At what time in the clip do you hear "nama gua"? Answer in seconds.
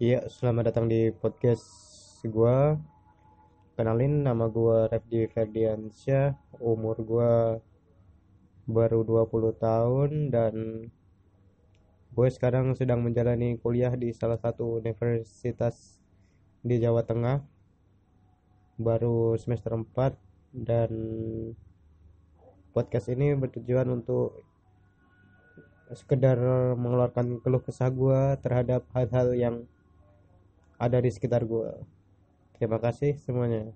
4.24-4.88